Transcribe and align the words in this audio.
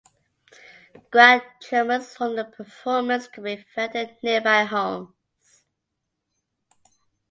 Ground 1.11 1.43
tremors 1.61 2.15
from 2.17 2.35
the 2.35 2.43
performance 2.45 3.27
could 3.27 3.43
be 3.43 3.57
felt 3.75 3.93
in 3.93 4.09
nearby 4.23 4.63
homes. 4.63 5.61